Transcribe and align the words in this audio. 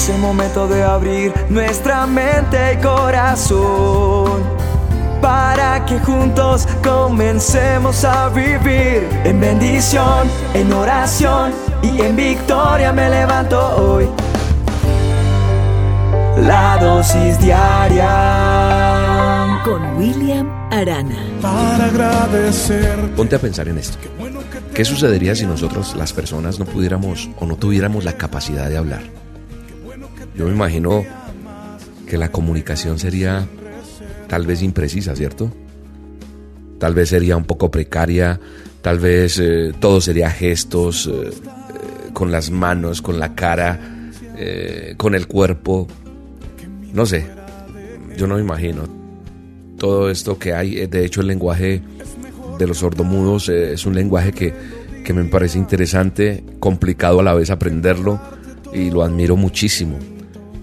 Es 0.00 0.08
el 0.08 0.18
momento 0.18 0.66
de 0.66 0.82
abrir 0.82 1.30
nuestra 1.50 2.06
mente 2.06 2.72
y 2.72 2.78
corazón 2.78 4.42
para 5.20 5.84
que 5.84 5.98
juntos 5.98 6.66
comencemos 6.82 8.02
a 8.06 8.30
vivir 8.30 9.06
en 9.24 9.38
bendición, 9.38 10.26
en 10.54 10.72
oración 10.72 11.52
y 11.82 12.00
en 12.00 12.16
victoria 12.16 12.94
me 12.94 13.10
levanto 13.10 13.60
hoy. 13.76 14.08
La 16.46 16.78
dosis 16.80 17.38
diaria 17.38 18.08
con 19.62 19.98
William 19.98 20.48
Arana. 20.72 21.26
Para 21.42 21.84
agradecer. 21.84 23.14
Ponte 23.14 23.36
a 23.36 23.38
pensar 23.38 23.68
en 23.68 23.76
esto. 23.76 23.98
¿Qué 24.72 24.82
sucedería 24.82 25.34
si 25.34 25.44
nosotros, 25.44 25.94
las 25.94 26.14
personas, 26.14 26.58
no 26.58 26.64
pudiéramos 26.64 27.28
o 27.38 27.44
no 27.44 27.56
tuviéramos 27.56 28.04
la 28.04 28.14
capacidad 28.14 28.70
de 28.70 28.78
hablar? 28.78 29.02
Yo 30.40 30.46
me 30.46 30.52
imagino 30.52 31.04
que 32.08 32.16
la 32.16 32.32
comunicación 32.32 32.98
sería 32.98 33.46
tal 34.26 34.46
vez 34.46 34.62
imprecisa, 34.62 35.14
¿cierto? 35.14 35.52
Tal 36.78 36.94
vez 36.94 37.10
sería 37.10 37.36
un 37.36 37.44
poco 37.44 37.70
precaria, 37.70 38.40
tal 38.80 38.98
vez 39.00 39.38
eh, 39.38 39.74
todo 39.78 40.00
sería 40.00 40.30
gestos, 40.30 41.08
eh, 41.08 41.28
eh, 41.28 42.10
con 42.14 42.32
las 42.32 42.50
manos, 42.50 43.02
con 43.02 43.20
la 43.20 43.34
cara, 43.34 43.78
con 44.96 45.14
el 45.14 45.26
cuerpo. 45.26 45.86
No 46.94 47.04
sé, 47.04 47.26
yo 48.16 48.26
no 48.26 48.36
me 48.36 48.40
imagino 48.40 48.84
todo 49.76 50.08
esto 50.08 50.38
que 50.38 50.54
hay. 50.54 50.86
De 50.86 51.04
hecho, 51.04 51.20
el 51.20 51.26
lenguaje 51.26 51.82
de 52.58 52.66
los 52.66 52.78
sordomudos 52.78 53.50
es 53.50 53.84
un 53.84 53.94
lenguaje 53.94 54.32
que, 54.32 54.54
que 55.04 55.12
me 55.12 55.22
parece 55.24 55.58
interesante, 55.58 56.42
complicado 56.60 57.20
a 57.20 57.22
la 57.22 57.34
vez 57.34 57.50
aprenderlo 57.50 58.18
y 58.72 58.90
lo 58.90 59.02
admiro 59.02 59.36
muchísimo 59.36 59.98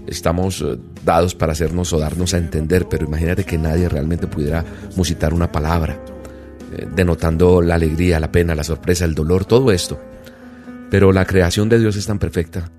estamos 0.08 0.62
eh, 0.62 0.78
dados 1.04 1.34
para 1.34 1.52
hacernos 1.52 1.92
o 1.92 1.98
darnos 1.98 2.34
a 2.34 2.38
entender, 2.38 2.88
pero 2.88 3.06
imagínate 3.06 3.44
que 3.44 3.58
nadie 3.58 3.88
realmente 3.88 4.26
pudiera 4.26 4.64
musitar 4.96 5.34
una 5.34 5.52
palabra, 5.52 6.00
eh, 6.72 6.86
denotando 6.94 7.60
la 7.60 7.74
alegría, 7.74 8.18
la 8.18 8.32
pena, 8.32 8.54
la 8.54 8.64
sorpresa, 8.64 9.04
el 9.04 9.14
dolor, 9.14 9.44
todo 9.44 9.70
esto. 9.70 10.00
Pero 10.90 11.12
la 11.12 11.26
creación 11.26 11.68
de 11.68 11.78
Dios 11.78 11.96
es 11.96 12.06
tan 12.06 12.18
perfecta 12.18 12.70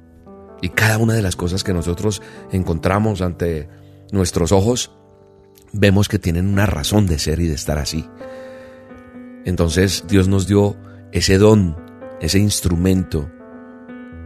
y 0.62 0.70
cada 0.70 0.98
una 0.98 1.14
de 1.14 1.22
las 1.22 1.36
cosas 1.36 1.64
que 1.64 1.74
nosotros 1.74 2.22
encontramos 2.52 3.22
ante 3.22 3.70
nuestros 4.12 4.52
ojos, 4.52 4.92
vemos 5.72 6.10
que 6.10 6.20
tienen 6.20 6.48
una 6.48 6.66
razón 6.66 7.06
de 7.06 7.20
ser 7.20 7.40
y 7.40 7.48
de 7.48 7.54
estar 7.54 7.78
así. 7.78 8.06
Entonces 9.46 10.04
Dios 10.08 10.28
nos 10.28 10.48
dio 10.48 10.76
ese 11.12 11.38
don, 11.38 11.78
ese 12.20 12.40
instrumento, 12.40 13.30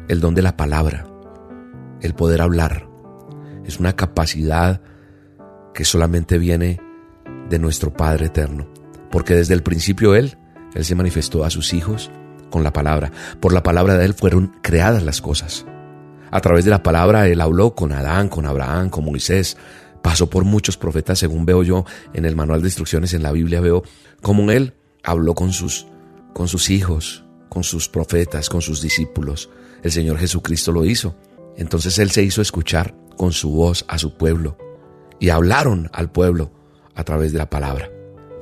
el 0.08 0.22
don 0.22 0.34
de 0.34 0.42
la 0.42 0.56
palabra, 0.56 1.06
el 2.02 2.14
poder 2.16 2.42
hablar 2.42 2.93
es 3.66 3.80
una 3.80 3.96
capacidad 3.96 4.82
que 5.74 5.86
solamente 5.86 6.38
viene 6.38 6.80
de 7.50 7.60
nuestro 7.60 7.94
Padre 7.94 8.28
eterno. 8.28 8.68
Porque 9.12 9.36
desde 9.36 9.54
el 9.54 9.64
principio 9.64 10.16
Él, 10.16 10.38
Él 10.74 10.86
se 10.86 10.96
manifestó 10.96 11.44
a 11.44 11.50
sus 11.50 11.74
hijos 11.74 12.12
con 12.50 12.64
la 12.64 12.74
palabra. 12.74 13.12
Por 13.40 13.54
la 13.54 13.64
palabra 13.64 13.98
de 13.98 14.06
Él 14.06 14.14
fueron 14.14 14.56
creadas 14.62 15.04
las 15.04 15.22
cosas. 15.22 15.66
A 16.32 16.42
través 16.42 16.66
de 16.66 16.72
la 16.72 16.84
palabra 16.84 17.28
Él 17.28 17.42
habló 17.42 17.76
con 17.76 17.92
Adán, 17.92 18.30
con 18.30 18.46
Abraham, 18.46 18.90
con 18.90 19.06
Moisés. 19.06 19.58
Pasó 20.02 20.30
por 20.30 20.44
muchos 20.44 20.78
profetas, 20.78 21.20
según 21.20 21.46
veo 21.46 21.64
yo 21.64 21.86
en 22.14 22.26
el 22.26 22.36
manual 22.36 22.62
de 22.62 22.68
instrucciones 22.68 23.14
en 23.14 23.24
la 23.24 23.32
Biblia, 23.32 23.62
veo 23.62 23.84
como 24.22 24.52
Él 24.52 24.74
habló 25.04 25.34
con 25.34 25.54
sus, 25.54 25.88
con 26.34 26.48
sus 26.48 26.70
hijos, 26.70 27.24
con 27.50 27.64
sus 27.64 27.88
profetas, 27.88 28.50
con 28.50 28.62
sus 28.62 28.82
discípulos. 28.82 29.50
El 29.84 29.92
Señor 29.92 30.18
Jesucristo 30.18 30.72
lo 30.72 30.86
hizo. 30.86 31.16
Entonces 31.56 32.00
Él 32.00 32.10
se 32.10 32.24
hizo 32.24 32.42
escuchar 32.42 32.96
con 33.18 33.32
su 33.32 33.52
voz 33.52 33.86
a 33.88 33.98
su 33.98 34.18
pueblo 34.18 34.58
y 35.20 35.30
hablaron 35.30 35.90
al 35.94 36.12
pueblo 36.12 36.52
a 36.96 37.04
través 37.04 37.32
de 37.32 37.38
la 37.38 37.50
palabra. 37.50 37.90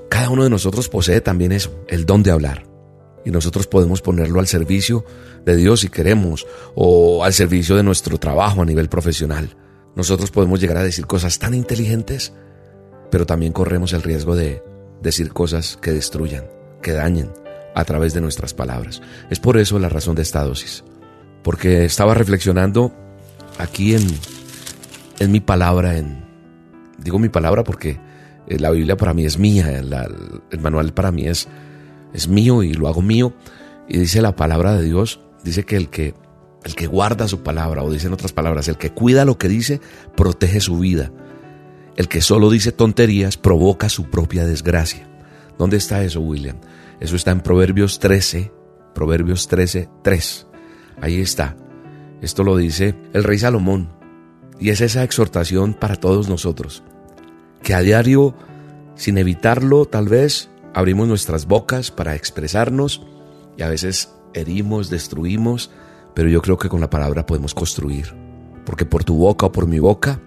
Cada 0.09 0.29
uno 0.29 0.43
de 0.43 0.49
nosotros 0.49 0.89
posee 0.89 1.21
también 1.21 1.51
eso, 1.51 1.83
el 1.87 2.05
don 2.05 2.23
de 2.23 2.31
hablar. 2.31 2.65
Y 3.23 3.31
nosotros 3.31 3.67
podemos 3.67 4.01
ponerlo 4.01 4.39
al 4.39 4.47
servicio 4.47 5.05
de 5.45 5.55
Dios 5.55 5.81
si 5.81 5.89
queremos, 5.89 6.47
o 6.75 7.23
al 7.23 7.33
servicio 7.33 7.75
de 7.75 7.83
nuestro 7.83 8.17
trabajo 8.17 8.61
a 8.61 8.65
nivel 8.65 8.89
profesional. 8.89 9.55
Nosotros 9.95 10.31
podemos 10.31 10.59
llegar 10.59 10.77
a 10.77 10.83
decir 10.83 11.05
cosas 11.05 11.37
tan 11.37 11.53
inteligentes, 11.53 12.33
pero 13.09 13.25
también 13.25 13.53
corremos 13.53 13.93
el 13.93 14.01
riesgo 14.01 14.35
de 14.35 14.63
decir 15.01 15.33
cosas 15.33 15.77
que 15.81 15.91
destruyan, 15.91 16.45
que 16.81 16.93
dañen 16.93 17.31
a 17.75 17.85
través 17.85 18.13
de 18.13 18.21
nuestras 18.21 18.53
palabras. 18.53 19.01
Es 19.29 19.39
por 19.39 19.57
eso 19.57 19.79
la 19.79 19.89
razón 19.89 20.15
de 20.15 20.23
esta 20.23 20.43
dosis. 20.43 20.83
Porque 21.43 21.85
estaba 21.85 22.13
reflexionando 22.13 22.93
aquí 23.57 23.95
en 23.95 24.07
en 25.19 25.31
mi 25.31 25.39
palabra, 25.39 25.97
en, 25.97 26.23
digo 26.97 27.19
mi 27.19 27.29
palabra 27.29 27.63
porque 27.63 27.99
eh, 28.47 28.59
la 28.59 28.71
Biblia 28.71 28.97
para 28.97 29.13
mí 29.13 29.25
es 29.25 29.37
mía, 29.37 29.77
el 29.77 30.59
manual 30.59 30.93
para 30.93 31.11
mí 31.11 31.27
es, 31.27 31.47
es 32.13 32.27
mío 32.27 32.63
y 32.63 32.73
lo 32.73 32.87
hago 32.87 33.01
mío. 33.01 33.33
Y 33.87 33.97
dice 33.97 34.21
la 34.21 34.35
palabra 34.35 34.75
de 34.75 34.83
Dios, 34.83 35.19
dice 35.43 35.63
que 35.63 35.75
el 35.75 35.89
que 35.89 36.13
el 36.63 36.75
que 36.75 36.85
guarda 36.85 37.27
su 37.27 37.41
palabra, 37.41 37.83
o 37.83 37.91
dice 37.91 38.07
en 38.07 38.13
otras 38.13 38.33
palabras, 38.33 38.67
el 38.67 38.77
que 38.77 38.91
cuida 38.91 39.25
lo 39.25 39.37
que 39.37 39.47
dice, 39.47 39.81
protege 40.15 40.59
su 40.59 40.77
vida. 40.77 41.11
El 41.95 42.07
que 42.07 42.21
solo 42.21 42.49
dice 42.49 42.71
tonterías 42.71 43.37
provoca 43.37 43.89
su 43.89 44.09
propia 44.09 44.45
desgracia. 44.45 45.07
¿Dónde 45.57 45.77
está 45.77 46.03
eso, 46.03 46.21
William? 46.21 46.57
Eso 46.99 47.15
está 47.15 47.31
en 47.31 47.41
Proverbios 47.41 47.99
13, 47.99 48.51
Proverbios 48.93 49.47
13, 49.47 49.89
3. 50.03 50.47
Ahí 51.01 51.19
está. 51.19 51.57
Esto 52.21 52.43
lo 52.43 52.55
dice 52.57 52.95
el 53.13 53.23
rey 53.23 53.39
Salomón 53.39 54.00
y 54.61 54.69
es 54.69 54.79
esa 54.79 55.03
exhortación 55.03 55.73
para 55.73 55.95
todos 55.95 56.29
nosotros, 56.29 56.83
que 57.63 57.73
a 57.73 57.81
diario, 57.81 58.35
sin 58.95 59.17
evitarlo 59.17 59.85
tal 59.85 60.07
vez, 60.07 60.51
abrimos 60.75 61.07
nuestras 61.07 61.47
bocas 61.47 61.89
para 61.89 62.15
expresarnos 62.15 63.01
y 63.57 63.63
a 63.63 63.69
veces 63.69 64.13
herimos, 64.35 64.91
destruimos, 64.91 65.71
pero 66.13 66.29
yo 66.29 66.43
creo 66.43 66.59
que 66.59 66.69
con 66.69 66.79
la 66.79 66.91
palabra 66.91 67.25
podemos 67.25 67.55
construir, 67.55 68.13
porque 68.63 68.85
por 68.85 69.03
tu 69.03 69.17
boca 69.17 69.47
o 69.47 69.51
por 69.51 69.65
mi 69.65 69.79
boca 69.79 70.21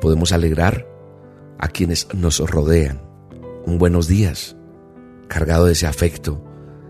podemos 0.00 0.32
alegrar 0.32 0.88
a 1.58 1.68
quienes 1.68 2.08
nos 2.14 2.40
rodean. 2.40 3.00
Un 3.64 3.78
buenos 3.78 4.08
días, 4.08 4.56
cargado 5.28 5.66
de 5.66 5.74
ese 5.74 5.86
afecto, 5.86 6.44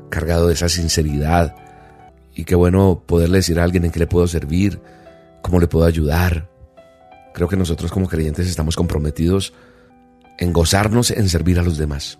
cargado 0.08 0.48
de 0.48 0.54
esa 0.54 0.70
sinceridad. 0.70 1.54
Y 2.34 2.44
qué 2.44 2.54
bueno 2.54 3.02
poderle 3.04 3.38
decir 3.38 3.60
a 3.60 3.64
alguien 3.64 3.84
en 3.84 3.90
qué 3.90 3.98
le 3.98 4.06
puedo 4.06 4.26
servir, 4.26 4.80
cómo 5.42 5.60
le 5.60 5.68
puedo 5.68 5.84
ayudar, 5.84 6.51
Creo 7.34 7.48
que 7.48 7.56
nosotros 7.56 7.90
como 7.90 8.08
creyentes 8.08 8.46
estamos 8.46 8.76
comprometidos 8.76 9.52
en 10.38 10.52
gozarnos 10.52 11.10
en 11.10 11.28
servir 11.28 11.58
a 11.58 11.62
los 11.62 11.78
demás. 11.78 12.18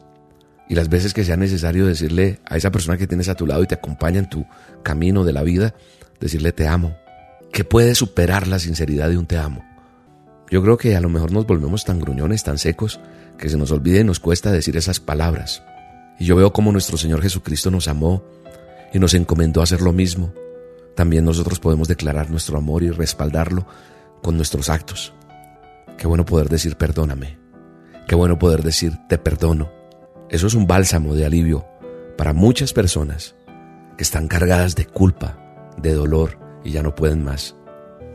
Y 0.69 0.75
las 0.75 0.89
veces 0.89 1.12
que 1.12 1.25
sea 1.25 1.37
necesario 1.37 1.87
decirle 1.87 2.41
a 2.47 2.56
esa 2.56 2.71
persona 2.71 2.97
que 2.97 3.06
tienes 3.06 3.28
a 3.28 3.34
tu 3.34 3.47
lado 3.47 3.62
y 3.62 3.67
te 3.67 3.75
acompaña 3.75 4.21
en 4.21 4.31
tu 4.31 4.47
camino 4.83 5.25
de 5.25 5.33
la 5.33 5.43
vida, 5.43 5.75
decirle 6.21 6.53
te 6.53 6.67
amo. 6.67 6.97
¿Qué 7.53 7.65
puede 7.65 7.95
superar 7.95 8.49
la 8.49 8.59
sinceridad 8.59 9.11
de 9.11 9.19
un 9.19 9.27
te 9.27 9.37
amo? 9.37 9.65
Yo 10.50 10.62
creo 10.62 10.77
que 10.77 10.97
a 10.97 11.00
lo 11.00 11.09
mejor 11.09 11.33
nos 11.33 11.47
volvemos 11.47 11.84
tan 11.84 11.99
gruñones, 11.99 12.44
tan 12.44 12.59
secos, 12.59 13.00
que 13.39 13.49
se 13.49 13.56
nos 13.56 13.71
olvide 13.71 14.00
y 14.00 14.05
nos 14.05 14.21
cuesta 14.21 14.53
decir 14.53 14.77
esas 14.77 15.00
palabras. 15.00 15.62
Y 16.19 16.27
yo 16.27 16.37
veo 16.37 16.53
como 16.53 16.73
nuestro 16.73 16.97
Señor 16.97 17.23
Jesucristo 17.23 17.71
nos 17.71 17.89
amó 17.89 18.23
y 18.93 18.99
nos 18.99 19.15
encomendó 19.15 19.61
a 19.61 19.65
hacer 19.65 19.81
lo 19.81 19.93
mismo. 19.93 20.33
También 20.94 21.25
nosotros 21.25 21.59
podemos 21.59 21.89
declarar 21.89 22.31
nuestro 22.31 22.59
amor 22.59 22.83
y 22.83 22.91
respaldarlo 22.91 23.67
con 24.22 24.37
nuestros 24.37 24.69
actos. 24.69 25.12
Qué 25.99 26.06
bueno 26.06 26.25
poder 26.25 26.49
decir 26.49 26.77
perdóname. 26.77 27.38
Qué 28.06 28.15
bueno 28.15 28.38
poder 28.38 28.62
decir 28.62 28.99
te 29.09 29.19
perdono. 29.19 29.71
Eso 30.28 30.47
es 30.47 30.55
un 30.55 30.66
bálsamo 30.66 31.15
de 31.15 31.27
alivio 31.27 31.66
para 32.16 32.32
muchas 32.32 32.72
personas 32.72 33.34
que 33.97 34.03
están 34.03 34.28
cargadas 34.28 34.75
de 34.75 34.87
culpa, 34.87 35.38
de 35.77 35.93
dolor 35.93 36.38
y 36.65 36.72
ya 36.72 36.82
no 36.82 36.94
pueden 36.94 37.22
más. 37.22 37.56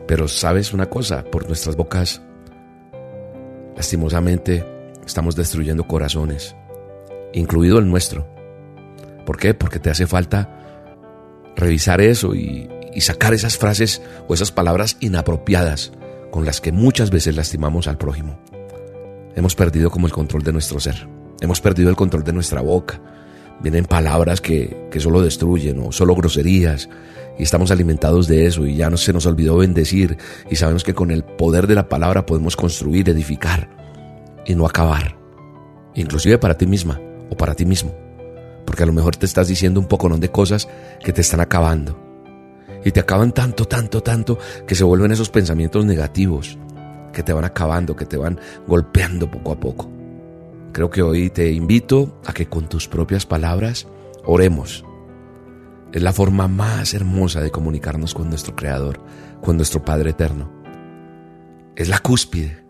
Pero 0.08 0.28
sabes 0.28 0.74
una 0.74 0.88
cosa, 0.88 1.24
por 1.26 1.48
nuestras 1.48 1.76
bocas, 1.76 2.22
lastimosamente, 3.76 4.66
estamos 5.06 5.36
destruyendo 5.36 5.88
corazones, 5.88 6.56
incluido 7.34 7.80
el 7.80 7.90
nuestro. 7.90 8.28
¿Por 9.26 9.38
qué? 9.38 9.54
Porque 9.54 9.80
te 9.80 9.90
hace 9.90 10.08
falta 10.08 10.58
revisar 11.56 12.02
eso 12.02 12.34
y, 12.34 12.70
y 12.94 13.02
sacar 13.02 13.34
esas 13.34 13.58
frases 13.58 14.02
o 14.28 14.34
esas 14.34 14.52
palabras 14.52 14.98
inapropiadas 15.00 15.92
con 16.32 16.46
las 16.46 16.62
que 16.62 16.72
muchas 16.72 17.10
veces 17.10 17.36
lastimamos 17.36 17.88
al 17.88 17.98
prójimo. 17.98 18.40
Hemos 19.36 19.56
perdido 19.56 19.90
como 19.90 20.08
el 20.08 20.14
control 20.14 20.44
de 20.44 20.54
nuestro 20.54 20.80
ser. 20.80 21.08
Hemos 21.42 21.62
perdido 21.62 21.90
el 21.90 21.96
control 21.96 22.24
de 22.24 22.34
nuestra 22.34 22.62
boca. 22.62 23.00
Vienen 23.60 23.86
palabras 23.86 24.42
que, 24.42 24.88
que 24.92 25.00
solo 25.00 25.22
destruyen 25.22 25.80
o 25.80 25.92
solo 25.92 26.16
groserías 26.16 26.90
y 27.38 27.44
estamos 27.44 27.72
alimentados 27.72 28.28
de 28.28 28.46
eso 28.46 28.66
y 28.66 28.76
ya 28.76 28.90
no 28.90 28.98
se 28.98 29.14
nos 29.14 29.26
olvidó 29.26 29.58
bendecir 29.58 30.18
y 30.50 30.56
sabemos 30.56 30.84
que 30.84 30.94
con 30.94 31.12
el 31.12 31.24
poder 31.24 31.68
de 31.68 31.76
la 31.76 31.90
palabra 31.90 32.26
podemos 32.26 32.56
construir, 32.56 33.10
edificar 33.10 33.70
y 34.46 34.56
no 34.56 34.66
acabar. 34.66 35.18
Inclusive 35.96 36.38
para 36.38 36.58
ti 36.58 36.68
misma 36.68 37.00
o 37.30 37.38
para 37.38 37.56
ti 37.56 37.66
mismo. 37.66 37.96
Porque 38.66 38.84
a 38.84 38.86
lo 38.86 38.94
mejor 38.94 39.16
te 39.16 39.26
estás 39.26 39.48
diciendo 39.48 39.80
un 39.80 39.88
poco 39.88 40.10
de 40.10 40.30
cosas 40.30 40.68
que 41.04 41.14
te 41.14 41.22
están 41.22 41.40
acabando 41.40 42.07
Y 42.88 42.94
te 42.94 43.02
acaban 43.02 43.34
tanto, 43.34 43.66
tanto, 43.66 44.02
tanto 44.02 44.40
que 44.66 44.74
se 44.74 44.86
vuelven 44.86 45.12
esos 45.12 45.30
pensamientos 45.30 45.84
negativos 45.84 46.58
que 47.12 47.22
te 47.22 47.34
van 47.34 47.44
acabando, 47.44 47.98
que 47.98 48.06
te 48.06 48.16
van 48.16 48.40
golpeando 48.66 49.30
poco 49.30 49.52
a 49.52 49.60
poco. 49.60 49.90
Creo 50.72 50.90
que 50.90 51.02
hoy 51.02 51.30
te 51.30 51.52
invito 51.52 52.22
a 52.26 52.32
que 52.32 52.46
con 52.46 52.70
tus 52.70 52.88
propias 52.88 53.26
palabras 53.26 53.90
oremos. 54.24 54.86
Es 55.92 56.02
la 56.02 56.14
forma 56.14 56.48
más 56.48 56.94
hermosa 56.94 57.42
de 57.42 57.52
comunicarnos 57.52 58.14
con 58.14 58.30
nuestro 58.30 58.56
Creador, 58.56 59.02
con 59.42 59.58
nuestro 59.58 59.84
Padre 59.84 60.12
Eterno. 60.12 60.50
Es 61.76 61.90
la 61.90 62.00
cúspide. 62.00 62.64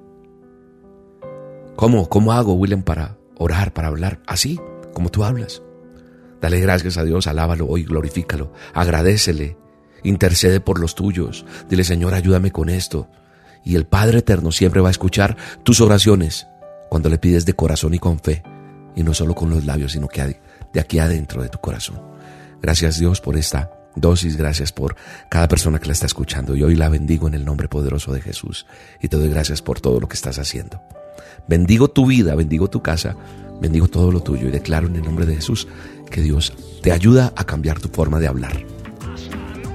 ¿Cómo? 1.75 2.09
¿Cómo 2.09 2.31
hago, 2.31 2.53
William, 2.53 2.81
para 2.81 3.19
orar, 3.37 3.71
para 3.71 3.89
hablar? 3.89 4.23
Así, 4.25 4.59
como 4.95 5.11
tú 5.11 5.23
hablas. 5.23 5.61
Dale 6.41 6.59
gracias 6.59 6.97
a 6.97 7.03
Dios, 7.03 7.27
alábalo 7.27 7.67
hoy, 7.67 7.83
glorifícalo, 7.83 8.51
agradecele, 8.73 9.57
intercede 10.07 10.59
por 10.59 10.79
los 10.79 10.95
tuyos. 10.95 11.45
Dile, 11.69 11.83
Señor, 11.83 12.13
ayúdame 12.13 12.51
con 12.51 12.69
esto. 12.69 13.09
Y 13.63 13.75
el 13.75 13.85
Padre 13.85 14.19
Eterno 14.19 14.51
siempre 14.51 14.81
va 14.81 14.87
a 14.87 14.91
escuchar 14.91 15.35
tus 15.63 15.81
oraciones 15.81 16.47
cuando 16.89 17.09
le 17.09 17.17
pides 17.17 17.45
de 17.45 17.53
corazón 17.53 17.93
y 17.93 17.99
con 17.99 18.19
fe, 18.19 18.43
y 18.95 19.03
no 19.03 19.13
solo 19.13 19.35
con 19.35 19.49
los 19.49 19.65
labios, 19.65 19.91
sino 19.91 20.07
que 20.07 20.39
de 20.73 20.79
aquí 20.79 20.99
adentro 20.99 21.41
de 21.41 21.49
tu 21.49 21.59
corazón. 21.59 22.01
Gracias 22.61 22.99
Dios 22.99 23.21
por 23.21 23.37
esta 23.37 23.71
dosis, 23.95 24.37
gracias 24.37 24.71
por 24.71 24.95
cada 25.29 25.47
persona 25.47 25.79
que 25.79 25.87
la 25.87 25.93
está 25.93 26.05
escuchando 26.05 26.55
y 26.55 26.63
hoy 26.63 26.75
la 26.75 26.89
bendigo 26.89 27.27
en 27.27 27.33
el 27.33 27.45
nombre 27.45 27.67
poderoso 27.67 28.13
de 28.13 28.21
Jesús 28.21 28.65
y 29.01 29.07
te 29.07 29.17
doy 29.17 29.29
gracias 29.29 29.61
por 29.61 29.81
todo 29.81 29.99
lo 29.99 30.07
que 30.07 30.15
estás 30.15 30.39
haciendo. 30.39 30.81
Bendigo 31.47 31.89
tu 31.89 32.05
vida, 32.05 32.35
bendigo 32.35 32.69
tu 32.69 32.81
casa, 32.81 33.15
bendigo 33.61 33.87
todo 33.87 34.11
lo 34.11 34.21
tuyo 34.21 34.47
y 34.47 34.51
declaro 34.51 34.87
en 34.87 34.95
el 34.95 35.03
nombre 35.03 35.25
de 35.25 35.35
Jesús 35.35 35.67
que 36.09 36.21
Dios 36.21 36.53
te 36.81 36.91
ayuda 36.91 37.33
a 37.35 37.43
cambiar 37.43 37.79
tu 37.79 37.89
forma 37.89 38.19
de 38.19 38.27
hablar. 38.27 38.76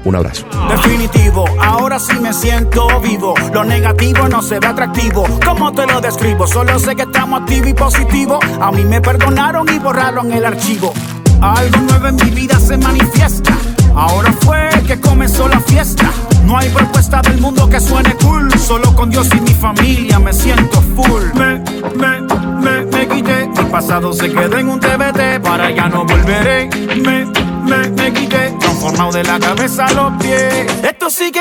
Un 0.05 0.17
abrazo. 0.17 0.45
Definitivo, 0.69 1.45
ahora 1.61 1.99
sí 1.99 2.19
me 2.21 2.33
siento 2.33 2.89
vivo. 3.01 3.35
Lo 3.53 3.65
negativo 3.65 4.29
no 4.29 4.43
se 4.43 4.59
ve 4.59 4.67
atractivo. 4.67 5.25
¿Cómo 5.45 5.73
te 5.73 5.87
lo 5.87 6.01
describo? 6.01 6.47
Solo 6.47 6.79
sé 6.79 6.97
que 6.97 7.03
estamos 7.03 7.43
activos 7.43 7.69
y 7.69 7.75
positivos. 7.75 8.39
A 8.61 8.73
mí 8.73 8.85
me 8.85 9.01
perdonaron 9.01 9.69
y 9.69 9.79
borraron 9.79 10.33
el 10.33 10.45
archivo. 10.45 10.93
Algo 11.41 11.79
nuevo 11.81 12.07
en 12.09 12.17
mi 12.17 12.31
vida 12.31 12.59
se 12.59 12.77
manifiesta. 12.77 13.57
Ahora 13.95 14.33
fue 14.41 14.71
que 14.87 15.01
comenzó 15.01 15.49
la 15.49 15.61
fiesta. 15.61 16.11
No 16.45 16.59
hay 16.59 16.69
propuesta 16.71 17.21
del 17.23 17.41
mundo 17.41 17.69
que 17.69 17.81
suene 17.81 18.15
cool. 18.23 18.51
Solo 18.59 18.95
con 18.95 19.11
Dios 19.11 19.29
y 19.37 19.41
mi 19.41 19.55
familia 19.55 20.19
me 20.19 20.33
siento 20.33 20.81
full. 20.97 21.23
Me, 21.35 21.63
me, 21.97 22.21
me, 22.61 22.87
me 22.87 23.09
quité. 23.09 23.49
Mi 23.49 23.65
pasado 23.71 24.13
se 24.13 24.31
quedó 24.33 24.59
en 24.59 24.69
un 24.69 24.81
TBT. 24.81 25.41
Para 25.43 25.71
ya 25.71 25.89
no 25.89 26.05
volveré. 26.05 26.69
Me, 26.97 27.27
me, 27.63 27.89
me 27.91 28.13
quité. 28.13 28.55
Transformado 28.59 29.13
de 29.13 29.25
la 29.25 29.39
cabeza 29.39 29.87
a 29.87 29.93
los 29.93 30.13
pies. 30.23 30.67
Esto 30.83 31.11
sí 31.11 31.31
que 31.31 31.41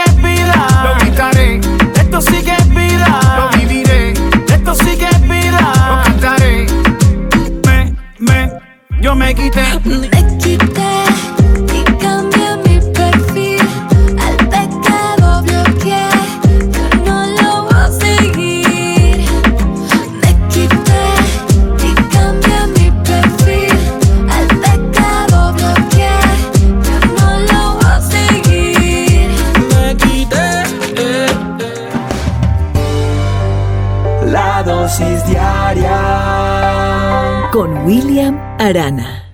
William 37.86 38.38
Arana. 38.60 39.31